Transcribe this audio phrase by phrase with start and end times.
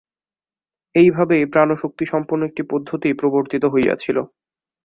[0.95, 4.17] এই ভাবেই প্রাণশক্তিসম্পন্ন একটি পদ্ধতি প্রবর্তিত হইয়াছিল।